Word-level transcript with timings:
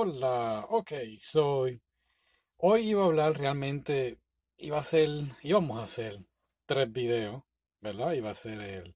Hola, 0.00 0.64
ok, 0.70 0.92
soy. 1.20 1.82
Hoy 2.58 2.90
iba 2.90 3.02
a 3.02 3.06
hablar 3.06 3.36
realmente, 3.36 4.20
iba 4.56 4.78
a 4.78 4.82
ser, 4.84 5.08
íbamos 5.42 5.80
a 5.80 5.82
hacer 5.82 6.20
tres 6.66 6.92
videos, 6.92 7.42
¿verdad? 7.80 8.12
Iba 8.12 8.30
a 8.30 8.34
ser 8.34 8.60
el 8.60 8.94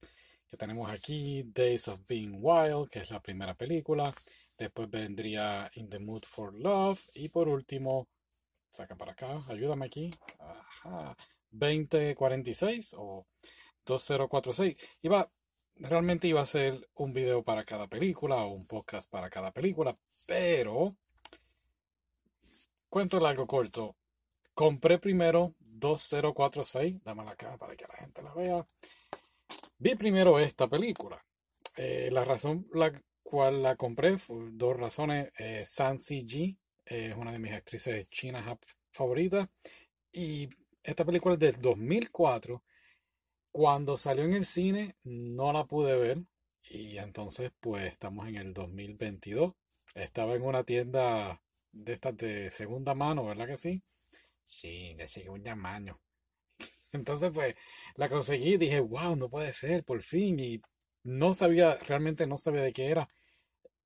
que 0.48 0.56
tenemos 0.56 0.88
aquí, 0.88 1.42
Days 1.42 1.88
of 1.88 2.06
Being 2.06 2.38
Wild, 2.40 2.88
que 2.88 3.00
es 3.00 3.10
la 3.10 3.20
primera 3.20 3.54
película. 3.54 4.14
Después 4.56 4.88
vendría 4.88 5.68
In 5.74 5.88
the 5.88 5.98
Mood 5.98 6.22
for 6.22 6.54
Love. 6.54 7.04
Y 7.14 7.30
por 7.30 7.48
último, 7.48 8.06
saca 8.70 8.94
para 8.94 9.10
acá, 9.10 9.42
ayúdame 9.48 9.86
aquí. 9.86 10.08
Ajá, 10.38 11.16
2046 11.50 12.94
o 12.96 13.26
2046. 13.84 14.76
Iba, 15.02 15.28
realmente 15.74 16.28
iba 16.28 16.42
a 16.42 16.46
ser 16.46 16.88
un 16.94 17.12
video 17.12 17.42
para 17.42 17.64
cada 17.64 17.88
película 17.88 18.36
o 18.44 18.52
un 18.52 18.66
podcast 18.68 19.10
para 19.10 19.28
cada 19.28 19.50
película, 19.50 19.98
pero, 20.26 20.96
cuento 22.88 23.20
largo 23.20 23.46
corto, 23.46 23.96
compré 24.54 24.98
primero 24.98 25.54
2046, 25.60 27.02
dámela 27.02 27.32
acá 27.32 27.56
para 27.56 27.74
que 27.76 27.86
la 27.86 27.96
gente 27.96 28.22
la 28.22 28.34
vea. 28.34 28.66
Vi 29.78 29.94
primero 29.96 30.38
esta 30.38 30.68
película. 30.68 31.24
Eh, 31.76 32.08
la 32.12 32.24
razón 32.24 32.68
la 32.72 32.92
cual 33.22 33.62
la 33.62 33.76
compré 33.76 34.18
fue 34.18 34.50
dos 34.52 34.76
razones. 34.76 35.32
Eh, 35.38 35.64
San 35.64 35.98
CG 35.98 36.56
es 36.84 37.16
una 37.16 37.32
de 37.32 37.38
mis 37.38 37.52
actrices 37.52 38.08
chinas 38.08 38.44
favoritas. 38.92 39.48
Y 40.12 40.48
esta 40.82 41.04
película 41.04 41.34
es 41.34 41.40
del 41.40 41.60
2004. 41.60 42.62
Cuando 43.50 43.96
salió 43.96 44.24
en 44.24 44.34
el 44.34 44.46
cine 44.46 44.96
no 45.02 45.52
la 45.52 45.64
pude 45.64 45.98
ver. 45.98 46.18
Y 46.70 46.98
entonces 46.98 47.50
pues 47.58 47.90
estamos 47.90 48.28
en 48.28 48.36
el 48.36 48.54
2022. 48.54 49.54
Estaba 49.94 50.34
en 50.34 50.42
una 50.42 50.64
tienda 50.64 51.42
de 51.72 51.92
estas 51.92 52.16
de 52.16 52.50
segunda 52.50 52.94
mano, 52.94 53.24
¿verdad 53.24 53.46
que 53.46 53.56
sí? 53.56 53.82
Sí, 54.44 54.94
de 54.94 55.08
segunda 55.08 55.54
mano. 55.54 56.00
Entonces, 56.92 57.30
pues, 57.34 57.54
la 57.96 58.08
conseguí 58.08 58.54
y 58.54 58.58
dije, 58.58 58.80
wow, 58.80 59.16
no 59.16 59.28
puede 59.28 59.52
ser, 59.52 59.84
por 59.84 60.02
fin. 60.02 60.38
Y 60.38 60.60
no 61.04 61.34
sabía, 61.34 61.76
realmente 61.76 62.26
no 62.26 62.38
sabía 62.38 62.62
de 62.62 62.72
qué 62.72 62.86
era. 62.88 63.08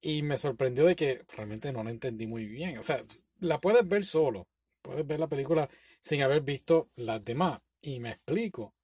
Y 0.01 0.23
me 0.23 0.39
sorprendió 0.39 0.87
de 0.87 0.97
que 0.97 1.25
realmente 1.37 1.73
no 1.73 1.83
la 1.83 1.91
entendí 1.91 2.27
muy 2.27 2.47
bien. 2.47 2.79
O 2.79 2.83
sea, 2.83 3.03
la 3.41 3.61
puedes 3.61 3.87
ver 3.89 4.05
solo. 4.05 4.49
Puedes 4.83 5.07
ver 5.07 5.21
la 5.21 5.29
película 5.29 5.69
sin 6.01 6.23
haber 6.23 6.43
visto 6.43 6.89
las 6.97 7.25
demás. 7.25 7.63
Y 7.81 8.01
me 8.01 8.11
explico. 8.11 8.75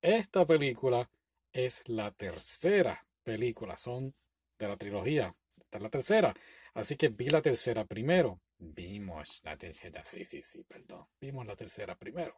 Esta 0.00 0.46
película 0.46 1.10
es 1.52 1.82
la 1.88 2.12
tercera 2.12 3.04
película. 3.24 3.76
Son 3.76 4.14
de 4.58 4.68
la 4.68 4.76
trilogía. 4.76 5.34
Esta 5.60 5.78
es 5.78 5.82
la 5.82 5.90
tercera. 5.90 6.34
Así 6.78 6.96
que 6.96 7.08
vi 7.08 7.28
la 7.28 7.42
tercera 7.42 7.84
primero. 7.84 8.40
Vimos 8.56 9.40
la 9.44 9.56
tercera. 9.56 10.04
Sí, 10.04 10.24
sí, 10.24 10.40
sí, 10.42 10.62
perdón. 10.62 11.06
Vimos 11.20 11.44
la 11.44 11.56
tercera 11.56 11.96
primero. 11.96 12.36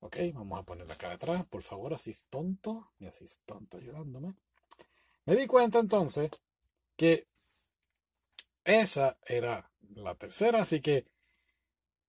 Ok, 0.00 0.18
vamos 0.34 0.60
a 0.60 0.62
ponerla 0.62 0.92
acá 0.92 1.12
atrás. 1.12 1.46
Por 1.46 1.62
favor, 1.62 1.94
así 1.94 2.10
es 2.10 2.26
tonto. 2.28 2.92
Y 2.98 3.06
así 3.06 3.24
tonto 3.46 3.78
ayudándome. 3.78 4.34
Me 5.24 5.36
di 5.36 5.46
cuenta 5.46 5.78
entonces 5.78 6.30
que 6.96 7.28
esa 8.62 9.16
era 9.24 9.70
la 9.94 10.14
tercera. 10.16 10.60
Así 10.60 10.82
que, 10.82 11.06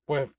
pues, 0.04 0.30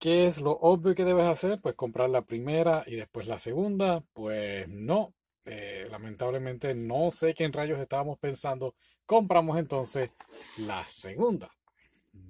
¿qué 0.00 0.26
es 0.26 0.40
lo 0.40 0.50
obvio 0.50 0.96
que 0.96 1.04
debes 1.04 1.26
hacer? 1.26 1.60
Pues 1.60 1.76
comprar 1.76 2.10
la 2.10 2.22
primera 2.22 2.82
y 2.88 2.96
después 2.96 3.28
la 3.28 3.38
segunda. 3.38 4.02
Pues 4.12 4.68
no. 4.68 5.14
Eh, 5.46 5.86
lamentablemente 5.90 6.74
no 6.74 7.10
sé 7.10 7.34
qué 7.34 7.44
en 7.44 7.52
rayos 7.52 7.78
estábamos 7.78 8.18
pensando. 8.18 8.74
Compramos 9.06 9.58
entonces 9.58 10.10
la 10.58 10.84
segunda. 10.86 11.50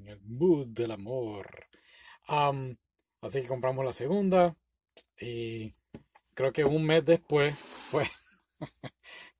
El 0.05 0.21
mood 0.23 0.67
del 0.69 0.93
amor. 0.93 1.67
así 2.27 3.43
que 3.43 3.49
compramos 3.49 3.85
la 3.85 3.93
segunda. 3.93 4.57
Y 5.21 5.73
creo 6.35 6.53
que 6.53 6.65
un 6.65 6.85
mes 6.85 7.05
después, 7.05 7.57
pues, 7.91 8.11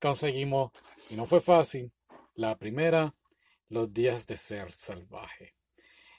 conseguimos, 0.01 0.71
y 1.09 1.15
no 1.15 1.25
fue 1.25 1.41
fácil, 1.41 1.91
la 2.35 2.57
primera, 2.57 3.13
los 3.69 3.91
días 3.93 4.25
de 4.27 4.37
ser 4.37 4.71
salvaje. 4.71 5.55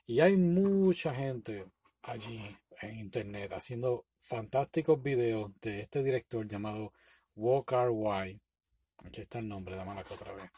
Y 0.07 0.21
hay 0.21 0.37
mucha 0.37 1.15
gente 1.15 1.67
allí 2.03 2.41
en 2.81 2.99
internet 2.99 3.53
haciendo 3.53 4.07
fantásticos 4.19 5.03
videos 5.03 5.51
de 5.61 5.81
este 5.81 6.03
director 6.03 6.47
llamado 6.47 6.93
Walker 7.37 7.89
White. 7.91 8.41
Aquí 9.05 9.21
está 9.21 9.39
el 9.39 9.49
nombre, 9.49 9.77
dame 9.77 9.95
la 9.95 10.01
otra 10.01 10.33
vez. 10.33 10.51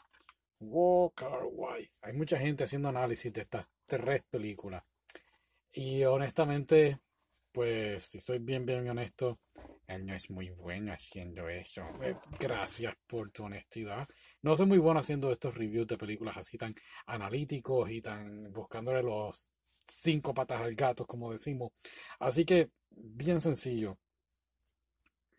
Walker 0.59 1.39
White. 1.51 1.91
Hay 2.01 2.13
mucha 2.13 2.37
gente 2.37 2.63
haciendo 2.63 2.89
análisis 2.89 3.31
de 3.31 3.41
estas 3.41 3.69
tres 3.85 4.23
películas. 4.29 4.83
Y 5.71 6.03
honestamente, 6.03 6.99
pues, 7.51 8.03
si 8.03 8.21
soy 8.21 8.39
bien, 8.39 8.65
bien 8.65 8.89
honesto, 8.89 9.37
él 9.87 10.05
no 10.05 10.15
es 10.15 10.29
muy 10.29 10.49
bueno 10.51 10.93
haciendo 10.93 11.47
eso. 11.49 11.81
Eh, 12.01 12.15
gracias 12.39 12.95
por 13.05 13.31
tu 13.31 13.43
honestidad. 13.43 14.07
No 14.41 14.55
soy 14.55 14.65
muy 14.65 14.77
bueno 14.77 14.99
haciendo 14.99 15.31
estos 15.31 15.55
reviews 15.55 15.87
de 15.87 15.97
películas 15.97 16.37
así 16.37 16.57
tan 16.57 16.73
analíticos 17.05 17.89
y 17.91 18.01
tan 18.01 18.51
buscándole 18.51 19.03
los 19.03 19.51
cinco 19.87 20.33
patas 20.33 20.61
al 20.61 20.75
gato, 20.75 21.05
como 21.05 21.31
decimos. 21.31 21.71
Así 22.19 22.45
que, 22.45 22.69
bien 22.89 23.41
sencillo. 23.41 23.97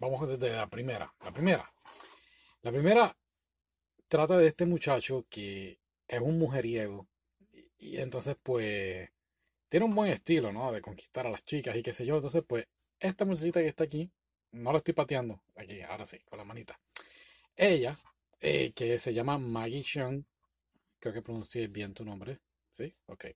Vamos 0.00 0.26
desde 0.26 0.56
la 0.56 0.66
primera. 0.66 1.12
La 1.22 1.30
primera. 1.30 1.70
La 2.62 2.72
primera 2.72 3.16
trata 4.08 4.38
de 4.38 4.46
este 4.46 4.64
muchacho 4.64 5.24
que 5.28 5.78
es 6.08 6.20
un 6.20 6.38
mujeriego. 6.38 7.06
Y, 7.76 7.98
entonces, 7.98 8.34
pues, 8.42 9.10
tiene 9.68 9.84
un 9.84 9.94
buen 9.94 10.10
estilo, 10.10 10.52
¿no? 10.52 10.72
De 10.72 10.80
conquistar 10.80 11.26
a 11.26 11.30
las 11.30 11.44
chicas 11.44 11.76
y 11.76 11.82
qué 11.82 11.92
sé 11.92 12.06
yo. 12.06 12.16
Entonces, 12.16 12.42
pues, 12.46 12.66
esta 12.98 13.26
muchachita 13.26 13.60
que 13.60 13.68
está 13.68 13.84
aquí, 13.84 14.10
no 14.52 14.72
la 14.72 14.78
estoy 14.78 14.94
pateando. 14.94 15.42
Aquí, 15.54 15.82
ahora 15.82 16.06
sí, 16.06 16.18
con 16.20 16.38
la 16.38 16.44
manita. 16.46 16.80
Ella, 17.54 17.98
eh, 18.40 18.72
que 18.72 18.98
se 18.98 19.12
llama 19.12 19.36
Maggie 19.36 19.82
Chung, 19.82 20.24
creo 20.98 21.12
que 21.12 21.22
pronuncié 21.22 21.66
bien 21.68 21.92
tu 21.92 22.06
nombre. 22.06 22.40
¿Sí? 22.72 22.94
Ok. 23.06 23.26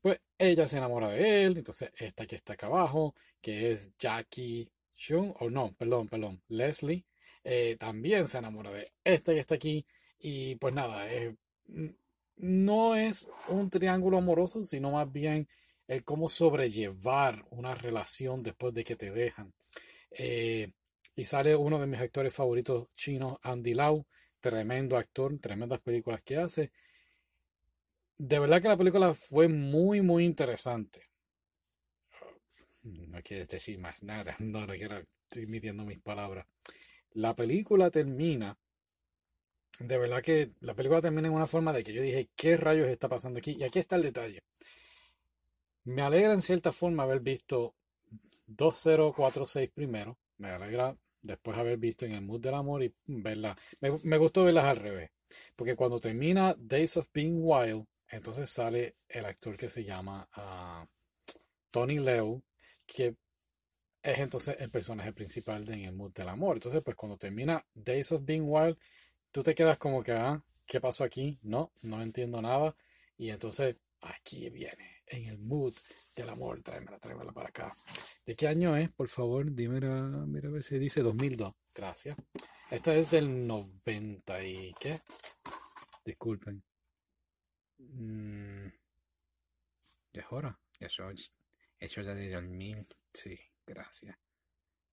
Pues 0.00 0.20
ella 0.38 0.68
se 0.68 0.78
enamora 0.78 1.08
de 1.08 1.44
él. 1.44 1.56
Entonces, 1.58 1.90
esta 1.96 2.26
que 2.26 2.36
está 2.36 2.52
acá 2.52 2.66
abajo, 2.66 3.16
que 3.40 3.72
es 3.72 3.92
Jackie 3.98 4.70
o 5.10 5.36
oh, 5.40 5.50
no, 5.50 5.74
perdón, 5.74 6.08
perdón, 6.08 6.42
Leslie, 6.48 7.04
eh, 7.44 7.76
también 7.78 8.28
se 8.28 8.38
enamora 8.38 8.70
de 8.70 8.92
esta 9.04 9.32
que 9.32 9.40
está 9.40 9.56
aquí. 9.56 9.84
Y 10.20 10.54
pues 10.56 10.72
nada, 10.74 11.12
eh, 11.12 11.34
no 12.36 12.94
es 12.94 13.28
un 13.48 13.68
triángulo 13.70 14.18
amoroso, 14.18 14.62
sino 14.64 14.92
más 14.92 15.10
bien 15.10 15.48
el 15.88 16.04
cómo 16.04 16.28
sobrellevar 16.28 17.44
una 17.50 17.74
relación 17.74 18.42
después 18.42 18.72
de 18.74 18.84
que 18.84 18.96
te 18.96 19.10
dejan. 19.10 19.52
Eh, 20.10 20.70
y 21.16 21.24
sale 21.24 21.56
uno 21.56 21.78
de 21.80 21.86
mis 21.86 22.00
actores 22.00 22.34
favoritos 22.34 22.88
chinos, 22.94 23.38
Andy 23.42 23.74
Lau, 23.74 24.06
tremendo 24.40 24.96
actor, 24.96 25.38
tremendas 25.38 25.80
películas 25.80 26.22
que 26.22 26.36
hace. 26.36 26.72
De 28.16 28.38
verdad 28.38 28.62
que 28.62 28.68
la 28.68 28.76
película 28.76 29.14
fue 29.14 29.48
muy, 29.48 30.00
muy 30.00 30.24
interesante. 30.24 31.11
No 32.82 33.22
quieres 33.22 33.48
decir 33.48 33.78
más 33.78 34.02
nada. 34.02 34.36
No, 34.40 34.66
no 34.66 34.74
quiero. 34.74 34.98
Estoy 34.98 35.46
midiendo 35.46 35.84
mis 35.84 36.00
palabras. 36.00 36.46
La 37.12 37.34
película 37.34 37.90
termina. 37.90 38.56
De 39.78 39.98
verdad 39.98 40.22
que 40.22 40.52
la 40.60 40.74
película 40.74 41.00
termina 41.00 41.28
en 41.28 41.34
una 41.34 41.46
forma 41.46 41.72
de 41.72 41.82
que 41.82 41.92
yo 41.92 42.02
dije, 42.02 42.28
¿qué 42.36 42.56
rayos 42.56 42.88
está 42.88 43.08
pasando 43.08 43.38
aquí? 43.38 43.56
Y 43.58 43.64
aquí 43.64 43.78
está 43.78 43.96
el 43.96 44.02
detalle. 44.02 44.42
Me 45.84 46.02
alegra 46.02 46.32
en 46.32 46.42
cierta 46.42 46.72
forma 46.72 47.02
haber 47.02 47.20
visto 47.20 47.74
2046 48.46 49.70
primero. 49.70 50.18
Me 50.38 50.50
alegra 50.50 50.96
después 51.22 51.56
haber 51.56 51.78
visto 51.78 52.04
en 52.04 52.12
el 52.12 52.22
mood 52.22 52.40
del 52.40 52.54
amor 52.54 52.82
y 52.82 52.94
verla. 53.06 53.56
Me, 53.80 54.18
gustó 54.18 54.44
verlas 54.44 54.64
al 54.64 54.76
revés. 54.76 55.10
Porque 55.56 55.76
cuando 55.76 56.00
termina 56.00 56.54
Days 56.58 56.96
of 56.98 57.08
Being 57.12 57.38
Wild, 57.40 57.86
entonces 58.08 58.50
sale 58.50 58.96
el 59.08 59.24
actor 59.24 59.56
que 59.56 59.68
se 59.68 59.84
llama 59.84 60.28
ah, 60.32 60.86
Tony 61.70 61.98
Leo, 61.98 62.42
que 62.92 63.16
es 64.02 64.18
entonces 64.18 64.56
el 64.58 64.70
personaje 64.70 65.12
principal 65.12 65.68
En 65.68 65.84
el 65.84 65.92
Mood 65.92 66.12
del 66.12 66.28
Amor. 66.28 66.56
Entonces, 66.56 66.82
pues 66.82 66.96
cuando 66.96 67.16
termina 67.16 67.64
Days 67.74 68.12
of 68.12 68.24
Being 68.24 68.44
Wild, 68.44 68.76
tú 69.30 69.42
te 69.42 69.54
quedas 69.54 69.78
como 69.78 70.02
que, 70.02 70.12
ah, 70.12 70.42
¿qué 70.66 70.80
pasó 70.80 71.04
aquí? 71.04 71.38
No, 71.42 71.72
no 71.82 72.02
entiendo 72.02 72.42
nada. 72.42 72.76
Y 73.16 73.30
entonces, 73.30 73.76
aquí 74.00 74.50
viene, 74.50 75.02
En 75.06 75.26
el 75.26 75.38
Mood 75.38 75.74
del 76.16 76.30
Amor, 76.30 76.62
tráemela, 76.62 76.98
tráemela 76.98 77.32
para 77.32 77.48
acá. 77.48 77.74
¿De 78.26 78.34
qué 78.34 78.48
año 78.48 78.76
es? 78.76 78.90
Por 78.90 79.08
favor, 79.08 79.52
dime, 79.52 79.80
mira 80.26 80.48
a 80.48 80.52
ver 80.52 80.62
si 80.62 80.78
dice 80.78 81.02
2002. 81.02 81.54
Gracias. 81.74 82.16
Esta 82.70 82.94
es 82.94 83.10
del 83.10 83.46
90 83.46 84.44
y 84.44 84.74
qué? 84.80 85.00
Disculpen. 86.04 86.62
Mm, 87.78 88.68
ya 90.12 90.20
es 90.20 90.26
hora. 90.30 90.58
Eso 90.80 91.04
Hecho 91.82 92.00
ya 92.00 92.14
desde 92.14 92.36
el 92.36 92.48
mil. 92.48 92.86
Sí, 93.12 93.36
gracias. 93.66 94.16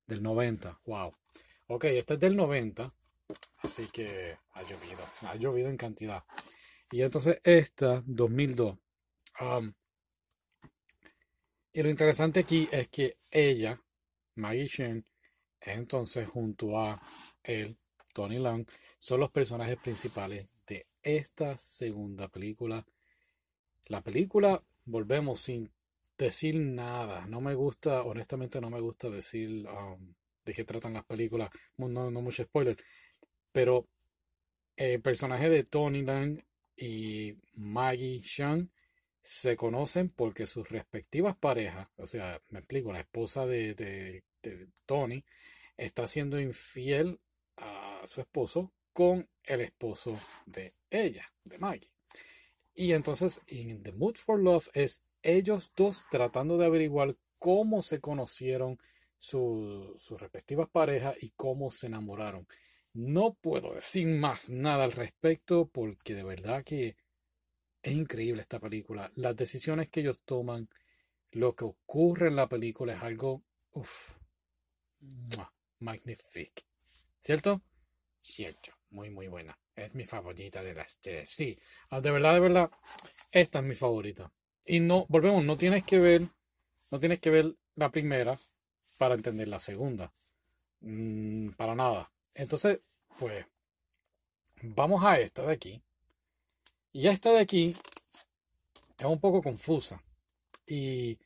Del 0.08 0.24
90. 0.24 0.82
Wow. 0.88 1.16
Ok, 1.68 1.84
este 1.86 2.16
es 2.16 2.20
del 2.20 2.36
90. 2.36 2.92
Así 3.58 3.86
que 3.94 4.36
ha 4.54 4.64
llovido. 4.64 5.00
Ha 5.22 5.36
llovido 5.36 5.70
en 5.70 5.78
cantidad. 5.78 6.24
Y 6.90 7.04
entonces 7.04 7.40
esta, 7.44 8.02
2002. 8.08 8.76
Um, 9.40 9.72
y 11.74 11.84
lo 11.84 11.90
interesante 11.90 12.40
aquí 12.40 12.68
es 12.72 12.88
que 12.90 13.18
ella, 13.30 13.80
Maggie 14.34 14.66
Shen, 14.66 15.06
entonces 15.62 16.28
junto 16.28 16.80
a 16.80 17.00
él, 17.44 17.78
Tony 18.16 18.40
Lang, 18.40 18.66
son 18.98 19.20
los 19.20 19.30
personajes 19.30 19.78
principales 19.78 20.50
de 20.66 20.88
esta 21.04 21.56
segunda 21.60 22.30
película. 22.30 22.84
La 23.86 24.02
película, 24.02 24.64
volvemos 24.86 25.40
sin 25.40 25.72
decir 26.19 26.56
nada. 26.56 27.25
No 27.25 27.42
me 27.42 27.56
gusta, 27.56 28.04
honestamente 28.04 28.60
no 28.62 28.69
me 28.69 28.81
gusta 28.81 29.10
decir 29.10 29.66
um, 29.68 30.13
de 30.44 30.54
qué 30.54 30.66
tratan 30.66 30.94
las 30.94 31.06
películas. 31.06 31.50
No, 31.77 32.12
mucho 32.12 32.44
spoiler. 32.44 32.77
Pero 33.51 33.88
el 34.75 35.01
personaje 35.01 35.50
de 35.50 35.63
Tony 35.63 36.04
Lang 36.04 36.44
y 36.75 37.36
Maggie 37.54 38.19
Shang 38.21 38.69
se 39.21 39.56
conocen 39.56 40.10
porque 40.10 40.45
sus 40.45 40.69
respectivas 40.69 41.36
parejas, 41.38 41.88
o 41.98 42.06
sea, 42.06 42.42
me 42.50 42.60
explico, 42.60 42.92
la 42.92 43.01
esposa 43.01 43.45
de, 43.45 43.74
de, 43.74 44.24
Tony 44.86 45.24
está 45.75 46.07
siendo 46.07 46.39
infiel 46.39 47.19
a 47.57 48.01
su 48.06 48.21
esposo 48.21 48.74
con 48.94 49.30
el 49.44 49.62
esposo 49.62 50.18
de 50.45 50.74
ella, 50.89 51.31
de 51.44 51.57
Maggie. 51.57 51.92
Y 52.74 52.94
entonces, 52.94 53.42
en 53.48 53.83
The 53.83 53.92
Mood 53.92 54.16
for 54.16 54.39
Love 54.39 54.69
es 54.74 55.04
ellos 55.24 55.71
dos 55.75 56.04
tratando 56.10 56.57
de 56.57 56.66
averiguar 56.66 57.16
cómo 57.38 57.81
se 57.81 58.00
conocieron 58.00 58.77
sus 59.18 60.19
respectivas 60.19 60.69
parejas 60.69 61.16
y 61.21 61.31
cómo 61.31 61.71
se 61.71 61.88
enamoraron. 61.88 62.48
No 62.94 63.33
puedo 63.33 63.74
decir 63.74 64.07
más 64.07 64.50
nada 64.50 64.83
al 64.83 64.94
respecto 64.94 65.68
porque 65.68 66.16
de 66.16 66.24
verdad 66.24 66.63
que 66.63 66.95
es 67.81 67.94
increíble 67.94 68.42
esta 68.42 68.60
película. 68.60 69.12
Las 69.16 69.36
decisiones 69.36 69.89
que 69.89 70.01
ellos 70.01 70.19
toman, 70.25 70.69
lo 71.31 71.56
que 71.56 71.66
ocurre 71.66 72.27
en 72.27 72.36
la 72.36 72.50
película 72.50 72.94
es 72.94 73.01
algo 73.01 73.44
uff, 73.74 74.16
magnífico. 75.80 76.63
¿Cierto? 77.19 77.62
Cierto. 78.21 78.71
Muy, 78.92 79.10
muy 79.10 79.27
buena. 79.27 79.57
Es 79.75 79.94
mi 79.94 80.06
favorita 80.06 80.63
de 80.63 80.74
las 80.74 81.00
tres. 81.00 81.30
Sí, 81.30 81.57
ah, 81.89 82.01
de 82.01 82.12
verdad, 82.12 82.33
de 82.33 82.39
verdad, 82.39 82.71
esta 83.31 83.60
es 83.60 83.66
mi 83.66 83.75
favorita. 83.75 84.31
Y 84.71 84.81
no, 84.81 85.07
volvemos, 85.10 85.44
no 85.44 85.57
tienes 85.57 85.83
que 85.83 85.98
ver, 85.98 86.27
no 86.92 87.00
tienes 87.00 87.19
que 87.19 87.31
ver 87.31 87.56
la 87.74 87.89
primera 87.89 88.38
para 89.00 89.16
entender 89.16 89.48
la 89.48 89.60
segunda. 89.60 90.13
Mm, 90.81 91.50
para 91.54 91.74
nada. 91.74 92.12
Entonces, 92.36 92.80
pues, 93.18 93.48
vamos 94.62 95.04
a 95.04 95.19
esta 95.19 95.42
de 95.42 95.54
aquí. 95.54 95.81
Y 96.94 97.07
esta 97.07 97.31
de 97.31 97.39
aquí 97.39 97.75
es 98.95 99.06
un 99.06 99.19
poco 99.19 99.42
confusa. 99.42 100.00
Y. 100.68 101.18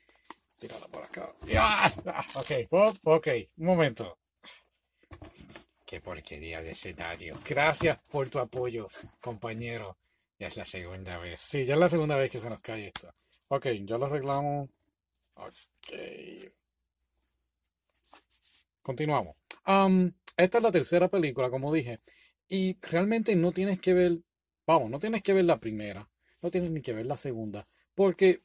Tírala 0.58 0.88
por 0.88 1.04
acá. 1.04 1.30
¡Ah! 1.58 1.92
Ok, 2.36 3.04
ok, 3.04 3.28
un 3.58 3.66
momento. 3.66 4.20
Qué 5.86 6.00
porquería 6.00 6.62
de 6.62 6.72
escenario. 6.72 7.38
Gracias 7.46 8.00
por 8.10 8.30
tu 8.30 8.40
apoyo, 8.40 8.88
compañero. 9.20 9.98
Ya 10.40 10.48
es 10.48 10.56
la 10.56 10.64
segunda 10.64 11.18
vez. 11.18 11.42
Sí, 11.42 11.66
ya 11.66 11.74
es 11.74 11.80
la 11.82 11.90
segunda 11.90 12.16
vez 12.16 12.32
que 12.32 12.40
se 12.40 12.50
nos 12.50 12.62
cae 12.62 12.88
esto. 12.88 13.14
Ok, 13.48 13.68
ya 13.86 13.98
lo 13.98 14.06
arreglamos. 14.06 14.70
Ok. 15.36 15.54
Continuamos. 18.82 19.38
Um, 19.66 20.12
esta 20.36 20.58
es 20.58 20.64
la 20.64 20.72
tercera 20.72 21.08
película, 21.08 21.50
como 21.50 21.74
dije. 21.74 22.00
Y 22.50 22.78
realmente 22.82 23.36
no 23.36 23.52
tienes 23.52 23.80
que 23.80 23.94
ver, 23.94 24.20
vamos, 24.68 24.90
no 24.90 25.00
tienes 25.00 25.24
que 25.24 25.34
ver 25.34 25.46
la 25.46 25.60
primera, 25.60 26.10
no 26.42 26.52
tienes 26.52 26.72
ni 26.72 26.82
que 26.82 26.94
ver 26.94 27.06
la 27.06 27.18
segunda, 27.18 27.66
porque 27.96 28.42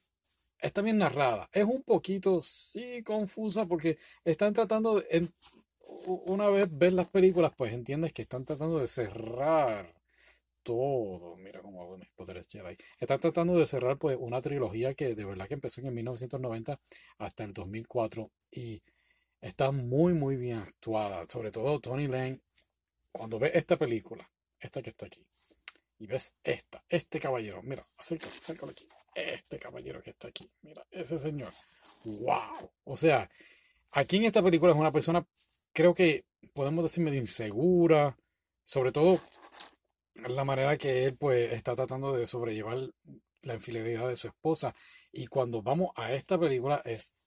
está 0.58 0.82
bien 0.82 0.98
narrada. 0.98 1.48
Es 1.52 1.64
un 1.64 1.82
poquito, 1.82 2.40
sí, 2.42 3.02
confusa, 3.02 3.66
porque 3.66 3.98
están 4.24 4.54
tratando, 4.54 5.00
de, 5.00 5.28
una 6.06 6.48
vez 6.48 6.68
ves 6.70 6.92
las 6.92 7.08
películas, 7.10 7.52
pues 7.56 7.72
entiendes 7.72 8.12
que 8.12 8.22
están 8.22 8.44
tratando 8.44 8.78
de 8.78 8.86
cerrar 8.86 9.94
todo. 10.62 11.36
Mira 11.36 11.57
hago 11.88 11.98
mis 11.98 12.10
poderes 12.10 12.46
Jedi. 12.48 12.76
Están 12.98 13.20
tratando 13.20 13.58
de 13.58 13.66
cerrar, 13.66 13.98
pues, 13.98 14.16
una 14.20 14.40
trilogía 14.40 14.94
que 14.94 15.14
de 15.14 15.24
verdad 15.24 15.48
que 15.48 15.54
empezó 15.54 15.80
en 15.80 15.88
el 15.88 15.94
1990 15.94 16.80
hasta 17.18 17.44
el 17.44 17.52
2004 17.52 18.30
y 18.52 18.82
está 19.40 19.70
muy, 19.70 20.12
muy 20.12 20.36
bien 20.36 20.58
actuada. 20.58 21.26
Sobre 21.26 21.50
todo 21.50 21.80
Tony 21.80 22.06
Lane 22.06 22.40
cuando 23.10 23.38
ves 23.38 23.52
esta 23.54 23.76
película, 23.76 24.30
esta 24.60 24.82
que 24.82 24.90
está 24.90 25.06
aquí, 25.06 25.26
y 25.98 26.06
ves 26.06 26.34
esta, 26.44 26.84
este 26.88 27.18
caballero, 27.18 27.62
mira, 27.62 27.84
acércalo, 27.96 28.32
acércalo 28.32 28.72
aquí, 28.72 28.86
este 29.14 29.58
caballero 29.58 30.02
que 30.02 30.10
está 30.10 30.28
aquí, 30.28 30.48
mira, 30.62 30.86
ese 30.90 31.18
señor, 31.18 31.52
wow, 32.04 32.70
o 32.84 32.96
sea, 32.96 33.28
aquí 33.92 34.18
en 34.18 34.24
esta 34.24 34.42
película 34.42 34.72
es 34.72 34.78
una 34.78 34.92
persona, 34.92 35.26
creo 35.72 35.94
que 35.94 36.26
podemos 36.52 36.84
decir 36.84 37.02
medio 37.02 37.18
insegura, 37.18 38.16
sobre 38.62 38.92
todo 38.92 39.20
la 40.26 40.44
manera 40.44 40.76
que 40.76 41.04
él 41.04 41.16
pues 41.16 41.52
está 41.52 41.74
tratando 41.74 42.12
de 42.12 42.26
sobrellevar 42.26 42.78
la 43.42 43.54
infidelidad 43.54 44.08
de 44.08 44.16
su 44.16 44.28
esposa 44.28 44.74
y 45.12 45.26
cuando 45.26 45.62
vamos 45.62 45.90
a 45.96 46.12
esta 46.12 46.38
película 46.38 46.82
es 46.84 47.20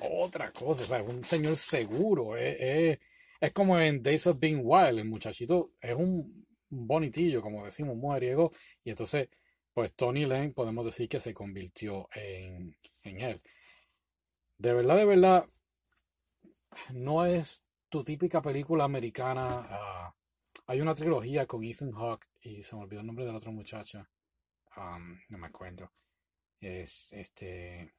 otra 0.00 0.50
cosa, 0.50 0.82
o 0.82 0.86
sea, 0.86 1.00
es 1.00 1.08
un 1.08 1.24
señor 1.24 1.56
seguro, 1.56 2.36
es 2.36 2.98
es 3.40 3.52
como 3.52 3.78
en 3.78 4.02
Days 4.02 4.26
of 4.26 4.38
Being 4.38 4.62
Wild, 4.64 4.98
el 4.98 5.04
muchachito 5.04 5.72
es 5.80 5.94
un 5.94 6.46
bonitillo, 6.68 7.42
como 7.42 7.64
decimos, 7.64 7.94
un 7.94 8.00
mujeriego, 8.00 8.52
y 8.82 8.90
entonces, 8.90 9.28
pues 9.72 9.92
Tony 9.94 10.24
Lane 10.24 10.50
podemos 10.50 10.84
decir 10.84 11.08
que 11.08 11.20
se 11.20 11.34
convirtió 11.34 12.08
en, 12.14 12.76
él. 13.04 13.40
De 14.58 14.72
verdad, 14.72 14.96
de 14.96 15.04
verdad, 15.04 15.46
no 16.92 17.26
es 17.26 17.62
tu 17.88 18.02
típica 18.02 18.40
película 18.40 18.84
americana. 18.84 20.14
Ah, 20.66 20.72
hay 20.72 20.80
una 20.80 20.94
trilogía 20.94 21.46
con 21.46 21.64
Ethan 21.64 21.92
Hawke 21.92 22.28
y 22.42 22.62
se 22.62 22.74
me 22.76 22.82
olvidó 22.82 23.00
el 23.00 23.06
nombre 23.06 23.24
de 23.24 23.32
la 23.32 23.38
otra 23.38 23.50
muchacha. 23.50 24.08
Um, 24.76 25.18
no 25.28 25.38
me 25.38 25.46
acuerdo. 25.46 25.90
Es 26.60 27.12
este. 27.12 27.94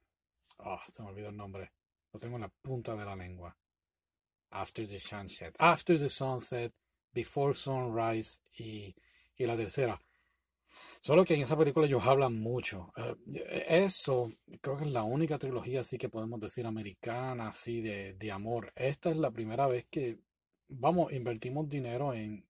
Oh, 0.58 0.80
se 0.90 1.02
me 1.02 1.08
olvidó 1.08 1.28
el 1.30 1.36
nombre. 1.36 1.72
Lo 2.12 2.20
tengo 2.20 2.36
en 2.36 2.42
la 2.42 2.48
punta 2.48 2.94
de 2.94 3.04
la 3.04 3.16
lengua. 3.16 3.56
After 4.50 4.88
the 4.88 4.98
Sunset, 4.98 5.54
After 5.58 5.98
the 5.98 6.08
Sunset, 6.08 6.72
Before 7.12 7.54
Sunrise 7.54 8.40
y, 8.58 8.94
y 9.36 9.46
la 9.46 9.56
tercera. 9.56 10.00
Solo 11.00 11.24
que 11.24 11.34
en 11.34 11.42
esa 11.42 11.56
película 11.56 11.86
ellos 11.86 12.06
hablan 12.06 12.40
mucho. 12.40 12.92
Eh, 12.96 13.66
eso 13.68 14.32
creo 14.60 14.76
que 14.78 14.84
es 14.84 14.90
la 14.90 15.02
única 15.02 15.38
trilogía 15.38 15.80
así 15.80 15.98
que 15.98 16.08
podemos 16.08 16.40
decir 16.40 16.66
americana, 16.66 17.48
así 17.48 17.80
de, 17.82 18.14
de 18.14 18.32
amor. 18.32 18.72
Esta 18.74 19.10
es 19.10 19.16
la 19.16 19.30
primera 19.30 19.66
vez 19.66 19.86
que, 19.86 20.18
vamos, 20.68 21.12
invertimos 21.12 21.68
dinero 21.68 22.14
en, 22.14 22.47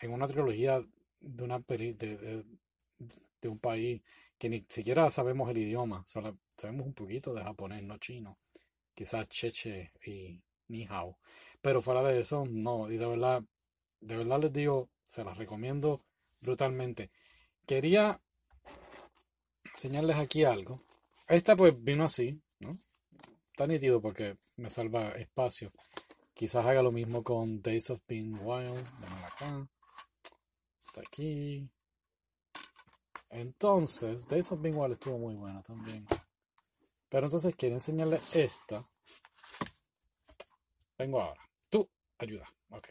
en 0.00 0.12
una 0.12 0.26
trilogía 0.26 0.84
de 1.20 1.44
una 1.44 1.60
peli, 1.60 1.92
de, 1.92 2.44
un 3.48 3.58
país 3.58 4.02
que 4.38 4.48
ni 4.48 4.64
siquiera 4.68 5.10
sabemos 5.10 5.50
el 5.50 5.58
idioma. 5.58 6.02
Solo 6.06 6.38
sabemos 6.56 6.86
un 6.86 6.94
poquito 6.94 7.34
de 7.34 7.42
japonés, 7.42 7.82
no 7.82 7.98
chino. 7.98 8.38
Quizás 8.94 9.28
cheche 9.28 9.92
y, 10.04 10.42
ni 10.68 10.86
hao. 10.88 11.18
Pero 11.60 11.82
fuera 11.82 12.02
de 12.02 12.20
eso, 12.20 12.44
no. 12.48 12.90
Y 12.90 12.96
de 12.96 13.06
verdad, 13.06 13.42
de 14.00 14.16
verdad 14.16 14.40
les 14.40 14.52
digo, 14.52 14.88
se 15.04 15.24
las 15.24 15.36
recomiendo 15.36 16.00
brutalmente. 16.40 17.10
Quería 17.66 18.20
enseñarles 19.72 20.16
aquí 20.16 20.44
algo. 20.44 20.82
Esta 21.28 21.56
pues 21.56 21.74
vino 21.82 22.04
así, 22.04 22.40
¿no? 22.58 22.76
Está 23.50 23.66
nítido 23.66 24.00
porque 24.00 24.38
me 24.56 24.70
salva 24.70 25.10
espacio. 25.10 25.70
Quizás 26.34 26.64
haga 26.64 26.82
lo 26.82 26.92
mismo 26.92 27.22
con 27.22 27.60
Days 27.60 27.90
of 27.90 28.00
Being 28.08 28.38
Wild. 28.40 28.86
acá. 29.26 29.68
Aquí. 30.96 31.70
Entonces, 33.28 34.26
Days 34.26 34.50
of 34.50 34.60
Being 34.60 34.76
Wild 34.76 34.94
estuvo 34.94 35.18
muy 35.18 35.36
buena 35.36 35.62
también. 35.62 36.06
Pero 37.08 37.26
entonces 37.26 37.54
quiero 37.56 37.76
enseñarles 37.76 38.34
esta. 38.34 38.84
Vengo 40.98 41.20
ahora. 41.20 41.40
Tú, 41.68 41.88
ayuda. 42.18 42.46
Ok. 42.70 42.88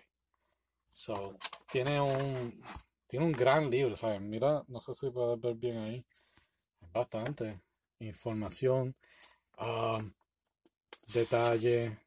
So, 0.91 1.37
tiene 1.71 2.01
un, 2.01 2.61
tiene 3.07 3.25
un 3.25 3.31
gran 3.31 3.69
libro, 3.69 3.95
¿sabes? 3.95 4.21
Mira, 4.21 4.63
no 4.67 4.79
sé 4.81 4.93
si 4.95 5.09
puedes 5.11 5.39
ver 5.39 5.55
bien 5.55 5.77
ahí. 5.77 6.05
Bastante 6.91 7.61
información, 7.99 8.95
um, 9.57 10.11
detalle, 11.13 11.99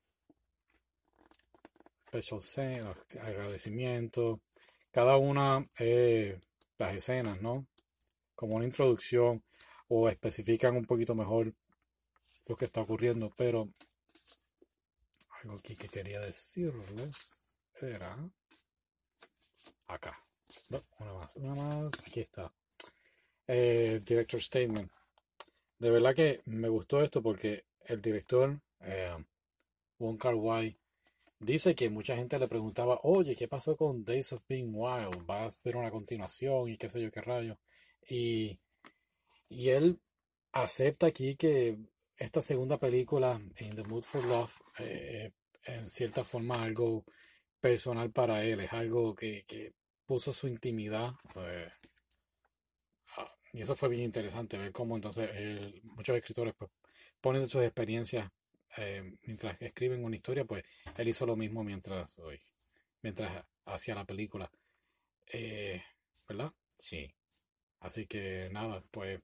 special 2.08 2.94
agradecimiento. 3.20 4.40
Cada 4.92 5.16
una, 5.16 5.66
eh, 5.78 6.38
las 6.78 6.94
escenas, 6.94 7.40
¿no? 7.40 7.66
Como 8.34 8.56
una 8.56 8.66
introducción 8.66 9.42
o 9.88 10.08
especifican 10.08 10.76
un 10.76 10.84
poquito 10.84 11.14
mejor 11.14 11.54
lo 12.46 12.56
que 12.56 12.66
está 12.66 12.82
ocurriendo, 12.82 13.32
pero 13.36 13.68
algo 15.42 15.56
aquí 15.56 15.76
que 15.76 15.88
quería 15.88 16.20
decirles 16.20 17.58
era 17.80 18.16
acá. 19.86 20.22
una 20.98 21.14
más, 21.14 21.36
una 21.36 21.54
más. 21.54 21.92
Aquí 22.06 22.20
está. 22.20 22.52
Eh, 23.46 24.00
director 24.04 24.40
Statement. 24.40 24.90
De 25.78 25.90
verdad 25.90 26.14
que 26.14 26.42
me 26.44 26.68
gustó 26.68 27.02
esto 27.02 27.22
porque 27.22 27.64
el 27.86 28.00
director, 28.00 28.60
eh, 28.80 29.16
Wong 29.98 30.18
Kar 30.18 30.34
Wai, 30.34 30.76
dice 31.42 31.74
que 31.74 31.90
mucha 31.90 32.16
gente 32.16 32.38
le 32.38 32.48
preguntaba, 32.48 33.00
oye, 33.02 33.36
¿qué 33.36 33.48
pasó 33.48 33.76
con 33.76 34.04
Days 34.04 34.32
of 34.32 34.44
Being 34.48 34.72
Wild? 34.72 35.28
¿Va 35.28 35.42
a 35.42 35.46
hacer 35.46 35.76
una 35.76 35.90
continuación 35.90 36.70
y 36.70 36.78
qué 36.78 36.88
sé 36.88 37.00
yo 37.00 37.10
qué 37.10 37.20
rayo? 37.20 37.58
Y, 38.08 38.58
y 39.48 39.68
él 39.70 40.00
acepta 40.52 41.06
aquí 41.06 41.36
que 41.36 41.78
esta 42.16 42.40
segunda 42.40 42.78
película, 42.78 43.40
In 43.60 43.74
the 43.74 43.82
Mood 43.82 44.04
for 44.04 44.24
Love, 44.24 44.54
eh, 44.78 45.32
en 45.64 45.90
cierta 45.90 46.24
forma 46.24 46.62
algo 46.62 47.04
personal 47.60 48.10
para 48.12 48.44
él, 48.44 48.60
es 48.60 48.72
algo 48.72 49.14
que, 49.14 49.44
que 49.44 49.74
puso 50.06 50.32
su 50.32 50.46
intimidad. 50.46 51.12
pues, 51.34 51.72
ah, 53.16 53.34
y 53.52 53.62
eso 53.62 53.74
fue 53.74 53.88
bien 53.88 54.02
interesante, 54.02 54.58
ver 54.58 54.72
cómo 54.72 54.96
entonces 54.96 55.30
muchos 55.84 56.16
escritores 56.16 56.54
pues, 56.56 56.70
ponen 57.20 57.48
sus 57.48 57.62
experiencias 57.62 58.30
eh, 58.76 59.02
mientras 59.24 59.60
escriben 59.60 60.04
una 60.04 60.16
historia, 60.16 60.44
pues 60.44 60.64
él 60.96 61.08
hizo 61.08 61.26
lo 61.26 61.36
mismo 61.36 61.62
mientras, 61.64 62.18
uy, 62.18 62.40
mientras 63.02 63.44
hacía 63.66 63.94
la 63.94 64.04
película. 64.04 64.50
Eh, 65.26 65.82
¿verdad? 66.28 66.52
Sí. 66.78 67.12
Así 67.80 68.06
que 68.06 68.48
nada, 68.52 68.82
pues 68.90 69.20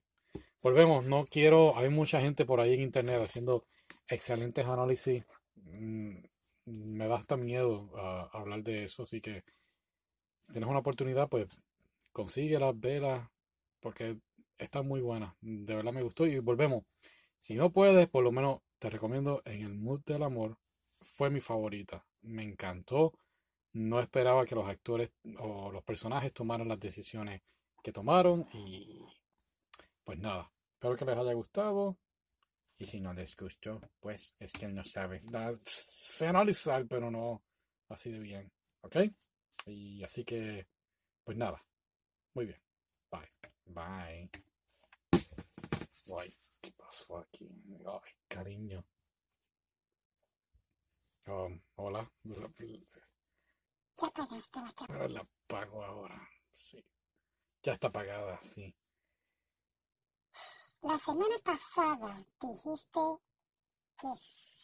volvemos. 0.61 1.05
No 1.05 1.25
quiero, 1.25 1.77
hay 1.77 1.89
mucha 1.89 2.21
gente 2.21 2.45
por 2.45 2.59
ahí 2.59 2.73
en 2.73 2.81
internet 2.81 3.21
haciendo 3.21 3.65
excelentes 4.07 4.65
análisis. 4.65 5.23
Mm, 5.55 6.17
me 6.65 7.07
da 7.07 7.17
hasta 7.17 7.37
miedo 7.37 7.91
ah, 7.97 8.29
hablar 8.33 8.63
de 8.63 8.83
eso, 8.83 9.03
así 9.03 9.21
que 9.21 9.43
si 10.39 10.53
tienes 10.53 10.69
una 10.69 10.79
oportunidad, 10.79 11.29
pues 11.29 11.47
consíguela, 12.11 12.71
vela, 12.73 13.31
porque 13.79 14.17
está 14.57 14.81
muy 14.81 15.01
buena. 15.01 15.35
De 15.41 15.75
verdad 15.75 15.93
me 15.93 16.03
gustó 16.03 16.25
y 16.25 16.39
volvemos. 16.39 16.83
Si 17.39 17.55
no 17.55 17.71
puedes, 17.71 18.07
por 18.09 18.23
lo 18.23 18.31
menos 18.31 18.61
te 18.79 18.89
recomiendo 18.89 19.41
En 19.45 19.61
el 19.61 19.75
Mood 19.75 20.01
del 20.05 20.23
Amor. 20.23 20.57
Fue 21.01 21.29
mi 21.29 21.41
favorita. 21.41 22.05
Me 22.21 22.43
encantó. 22.43 23.13
No 23.73 23.99
esperaba 23.99 24.45
que 24.45 24.55
los 24.55 24.67
actores 24.67 25.11
o 25.37 25.71
los 25.71 25.83
personajes 25.83 26.33
tomaran 26.33 26.67
las 26.67 26.79
decisiones 26.79 27.41
que 27.83 27.91
tomaron 27.93 28.47
y 28.53 28.99
pues 30.03 30.17
nada. 30.19 30.51
Espero 30.73 30.95
que 30.95 31.05
les 31.05 31.17
haya 31.17 31.33
gustado. 31.33 31.97
Y 32.77 32.85
si 32.85 32.99
no 33.01 33.13
les 33.13 33.35
gustó, 33.35 33.79
pues 33.99 34.33
es 34.39 34.53
que 34.53 34.65
él 34.65 34.73
no 34.73 34.83
sabe. 34.85 35.21
Da- 35.25 35.53
Sé 35.65 36.27
analizar, 36.27 36.85
pero 36.87 37.11
no 37.11 37.43
así 37.89 38.09
de 38.11 38.19
bien. 38.19 38.51
¿Ok? 38.81 38.95
Y 39.65 40.01
así 40.03 40.23
que, 40.23 40.65
pues 41.23 41.37
nada. 41.37 41.63
Muy 42.33 42.45
bien. 42.45 42.59
Bye. 43.11 43.29
Bye. 43.65 44.29
Ay, 46.17 46.33
¿qué 46.89 46.95
pasó 46.97 47.17
aquí? 47.19 47.49
Ay, 47.85 48.11
cariño. 48.27 48.83
Um, 51.27 51.61
hola. 51.75 52.11
Ya 52.23 54.07
apagaste 54.07 54.59
la 54.59 54.73
cámara. 54.73 55.07
La 55.07 55.21
apago 55.21 55.83
ahora. 55.83 56.29
Sí. 56.51 56.83
Ya 57.61 57.73
está 57.73 57.87
apagada, 57.87 58.39
sí. 58.41 58.73
La 60.81 60.97
semana 60.97 61.35
pasada 61.43 62.25
dijiste 62.39 62.99
que 63.97 64.07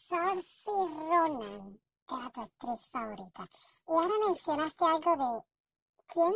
Saoirse 0.08 0.72
Ronan 0.72 1.80
era 2.10 2.30
tu 2.32 2.42
actriz 2.42 2.90
favorita. 2.90 3.50
Y 3.88 3.92
ahora 3.92 4.14
mencionaste 4.26 4.86
algo 4.86 5.18
de 5.18 5.46
quién. 6.08 6.34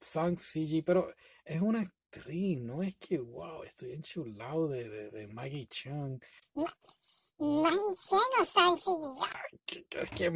Sang 0.00 0.38
CG, 0.38 0.84
pero 0.84 1.12
es 1.44 1.60
una 1.60 1.92
actriz, 2.08 2.58
no 2.60 2.82
es 2.82 2.96
que, 2.96 3.18
wow, 3.18 3.62
estoy 3.64 3.92
enchulado 3.92 4.68
de, 4.68 4.88
de, 4.88 5.10
de 5.10 5.26
Maggie 5.28 5.66
Chung. 5.66 6.18
Maggie 7.38 7.94
Chen 7.96 8.18
o 8.86 9.18
que- 9.66 9.86
Es 9.90 10.10
que, 10.10 10.26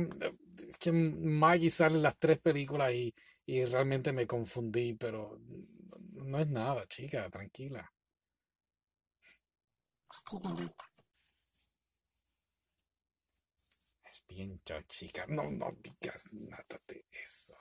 es 0.71 0.77
que 0.79 0.93
Maggie 0.93 1.71
sale 1.71 1.97
en 1.97 2.03
las 2.03 2.19
tres 2.19 2.39
películas 2.39 2.93
y, 2.93 3.15
y 3.47 3.65
realmente 3.65 4.13
me 4.13 4.27
confundí, 4.27 4.95
pero 4.95 5.39
no 6.13 6.39
es 6.39 6.49
nada, 6.49 6.87
chica, 6.87 7.29
tranquila. 7.31 7.91
Es 14.05 14.25
bien 14.29 14.61
chica. 14.87 15.27
No, 15.29 15.51
no 15.51 15.73
digas 15.83 16.23
nada 16.33 16.81
de 16.87 17.05
eso. 17.11 17.55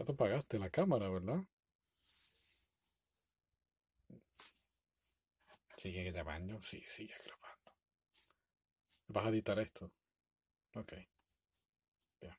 Ya 0.00 0.04
te 0.06 0.12
apagaste 0.12 0.58
la 0.58 0.70
cámara, 0.70 1.10
¿verdad? 1.10 1.44
¿Sigue 5.76 6.10
grabando? 6.10 6.62
Sí, 6.62 6.80
sigue 6.80 7.12
grabando. 7.22 7.72
¿Vas 9.08 9.26
a 9.26 9.28
editar 9.28 9.58
esto? 9.58 9.92
Ok, 10.74 10.94
ya. 12.22 12.34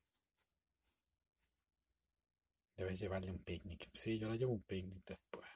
Debes 2.78 3.00
llevarle 3.00 3.30
un 3.30 3.44
picnic. 3.44 3.92
Sí, 3.94 4.18
yo 4.18 4.32
le 4.32 4.40
llevo 4.40 4.54
un 4.54 4.64
picnic 4.64 5.06
después. 5.06 5.48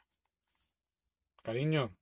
Cariño, 1.42 1.98